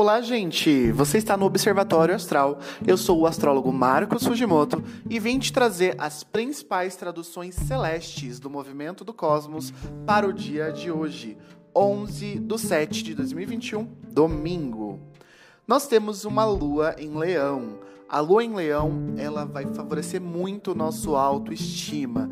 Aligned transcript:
Olá, 0.00 0.20
gente! 0.20 0.92
Você 0.92 1.18
está 1.18 1.36
no 1.36 1.44
Observatório 1.44 2.14
Astral. 2.14 2.60
Eu 2.86 2.96
sou 2.96 3.18
o 3.18 3.26
astrólogo 3.26 3.72
Marcos 3.72 4.24
Fujimoto 4.24 4.80
e 5.10 5.18
vim 5.18 5.40
te 5.40 5.52
trazer 5.52 5.96
as 5.98 6.22
principais 6.22 6.94
traduções 6.94 7.56
celestes 7.56 8.38
do 8.38 8.48
movimento 8.48 9.04
do 9.04 9.12
cosmos 9.12 9.74
para 10.06 10.28
o 10.28 10.32
dia 10.32 10.70
de 10.70 10.88
hoje, 10.88 11.36
11 11.74 12.38
de 12.38 12.58
7 12.60 13.02
de 13.02 13.14
2021, 13.16 13.88
domingo. 14.08 15.00
Nós 15.66 15.88
temos 15.88 16.24
uma 16.24 16.44
lua 16.44 16.94
em 16.96 17.18
Leão. 17.18 17.80
A 18.08 18.20
lua 18.20 18.44
em 18.44 18.54
Leão, 18.54 19.14
ela 19.18 19.44
vai 19.44 19.66
favorecer 19.66 20.20
muito 20.20 20.70
o 20.70 20.76
nosso 20.76 21.16
autoestima. 21.16 22.30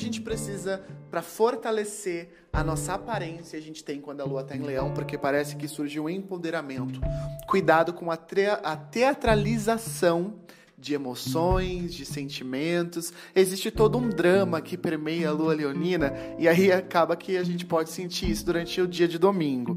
Gente 0.00 0.22
precisa 0.22 0.82
para 1.10 1.20
fortalecer 1.20 2.30
a 2.50 2.64
nossa 2.64 2.94
aparência 2.94 3.58
a 3.58 3.62
gente 3.62 3.84
tem 3.84 4.00
quando 4.00 4.22
a 4.22 4.24
lua 4.24 4.40
está 4.40 4.56
em 4.56 4.62
leão, 4.62 4.94
porque 4.94 5.18
parece 5.18 5.56
que 5.56 5.68
surge 5.68 6.00
um 6.00 6.08
empoderamento. 6.08 6.98
Cuidado 7.46 7.92
com 7.92 8.10
a, 8.10 8.18
a 8.62 8.76
teatralização 8.76 10.34
de 10.78 10.94
emoções, 10.94 11.92
de 11.92 12.06
sentimentos. 12.06 13.12
Existe 13.36 13.70
todo 13.70 13.98
um 13.98 14.08
drama 14.08 14.62
que 14.62 14.78
permeia 14.78 15.28
a 15.28 15.32
lua 15.32 15.52
leonina 15.52 16.14
e 16.38 16.48
aí 16.48 16.72
acaba 16.72 17.14
que 17.14 17.36
a 17.36 17.44
gente 17.44 17.66
pode 17.66 17.90
sentir 17.90 18.30
isso 18.30 18.46
durante 18.46 18.80
o 18.80 18.88
dia 18.88 19.06
de 19.06 19.18
domingo. 19.18 19.76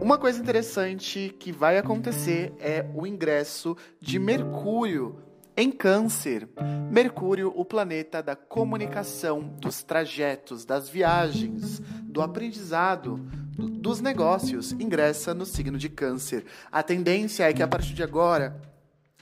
Uma 0.00 0.16
coisa 0.16 0.40
interessante 0.40 1.34
que 1.38 1.52
vai 1.52 1.76
acontecer 1.76 2.54
é 2.58 2.86
o 2.94 3.06
ingresso 3.06 3.76
de 4.00 4.18
Mercúrio 4.18 5.26
em 5.56 5.70
Câncer, 5.70 6.48
Mercúrio, 6.90 7.52
o 7.56 7.64
planeta 7.64 8.22
da 8.22 8.36
comunicação, 8.36 9.54
dos 9.58 9.82
trajetos, 9.82 10.64
das 10.64 10.88
viagens, 10.88 11.80
do 12.02 12.20
aprendizado, 12.20 13.16
dos 13.56 14.00
negócios, 14.00 14.72
ingressa 14.72 15.32
no 15.32 15.46
signo 15.46 15.78
de 15.78 15.88
Câncer. 15.88 16.44
A 16.70 16.82
tendência 16.82 17.48
é 17.48 17.52
que 17.54 17.62
a 17.62 17.68
partir 17.68 17.94
de 17.94 18.02
agora 18.02 18.60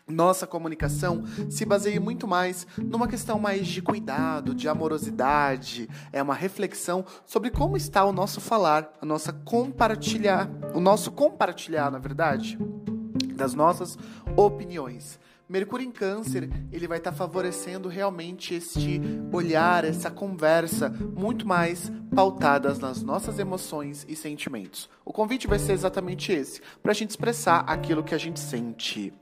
nossa 0.06 0.46
comunicação 0.46 1.24
se 1.48 1.64
baseie 1.64 1.98
muito 1.98 2.28
mais 2.28 2.66
numa 2.76 3.08
questão 3.08 3.38
mais 3.38 3.66
de 3.66 3.80
cuidado, 3.80 4.54
de 4.54 4.68
amorosidade, 4.68 5.88
é 6.12 6.22
uma 6.22 6.34
reflexão 6.34 7.06
sobre 7.24 7.50
como 7.50 7.76
está 7.76 8.04
o 8.04 8.12
nosso 8.12 8.40
falar, 8.40 8.92
a 9.00 9.06
nossa 9.06 9.32
compartilhar, 9.32 10.50
o 10.74 10.80
nosso 10.80 11.10
compartilhar, 11.10 11.90
na 11.90 11.98
verdade, 11.98 12.58
das 13.34 13.54
nossas 13.54 13.96
opiniões. 14.36 15.18
Mercúrio 15.48 15.86
em 15.86 15.90
Câncer, 15.90 16.48
ele 16.72 16.88
vai 16.88 16.98
estar 16.98 17.10
tá 17.10 17.16
favorecendo 17.16 17.88
realmente 17.88 18.54
este 18.54 19.00
olhar, 19.32 19.84
essa 19.84 20.10
conversa 20.10 20.88
muito 20.88 21.46
mais 21.46 21.92
pautadas 22.14 22.78
nas 22.78 23.02
nossas 23.02 23.38
emoções 23.38 24.06
e 24.08 24.16
sentimentos. 24.16 24.88
O 25.04 25.12
convite 25.12 25.46
vai 25.46 25.58
ser 25.58 25.72
exatamente 25.72 26.32
esse, 26.32 26.62
para 26.82 26.92
a 26.92 26.94
gente 26.94 27.10
expressar 27.10 27.60
aquilo 27.66 28.02
que 28.02 28.14
a 28.14 28.18
gente 28.18 28.40
sente. 28.40 29.12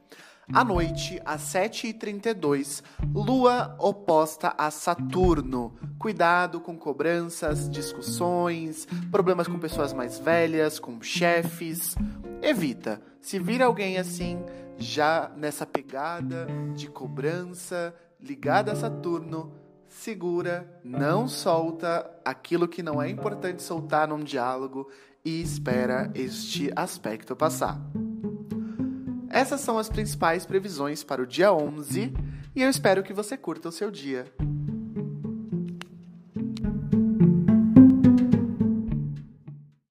À 0.53 0.63
noite, 0.65 1.21
às 1.25 1.41
7h32, 1.43 2.83
Lua 3.15 3.75
oposta 3.79 4.55
a 4.59 4.71
Saturno. 4.71 5.75
Cuidado 5.99 6.61
com 6.61 6.77
cobranças, 6.77 7.71
discussões, 7.71 8.87
problemas 9.11 9.49
com 9.49 9.59
pessoas 9.59 9.93
mais 9.93 10.19
velhas, 10.19 10.79
com 10.79 11.01
chefes. 11.01 11.95
Evita. 12.43 13.01
Se 13.21 13.39
vir 13.39 13.63
alguém 13.63 13.99
assim, 13.99 14.45
já 14.79 15.31
nessa 15.37 15.67
pegada 15.67 16.47
de 16.75 16.89
cobrança 16.89 17.95
ligada 18.21 18.73
a 18.73 18.77
Saturno, 18.77 19.53
segura, 19.89 20.81
não 20.85 21.27
solta 21.29 22.11
aquilo 22.25 22.69
que 22.69 22.83
não 22.83 23.03
é 23.03 23.09
importante 23.11 23.63
soltar 23.63 24.09
num 24.09 24.23
diálogo 24.23 24.89
e 25.25 25.41
espera 25.41 26.11
este 26.15 26.71
aspecto 26.75 27.37
passar. 27.37 27.81
Essas 29.29 29.61
são 29.61 29.79
as 29.79 29.89
principais 29.89 30.45
previsões 30.45 31.03
para 31.03 31.23
o 31.23 31.27
dia 31.27 31.53
11 31.53 32.13
e 32.55 32.63
eu 32.63 32.69
espero 32.69 33.03
que 33.03 33.13
você 33.13 33.37
curta 33.37 33.69
o 33.69 33.73
seu 33.73 33.91
dia. 33.91 34.27